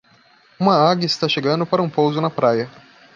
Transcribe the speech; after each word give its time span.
Uma 0.59 0.77
águia 0.77 1.05
está 1.05 1.29
chegando 1.29 1.63
para 1.63 1.79
um 1.79 1.87
pouso 1.87 2.19
na 2.19 2.31
praia. 2.31 2.67